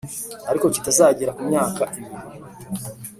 Ariko 0.49 0.65
kitageze 0.73 1.23
ku 1.35 1.41
myaka 1.49 1.83
ibiri 1.97 2.23